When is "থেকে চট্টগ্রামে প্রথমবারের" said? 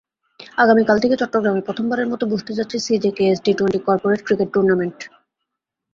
1.03-2.07